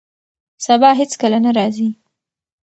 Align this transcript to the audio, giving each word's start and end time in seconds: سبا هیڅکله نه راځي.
سبا 0.65 0.89
هیڅکله 0.99 1.37
نه 1.45 1.51
راځي. 1.57 1.89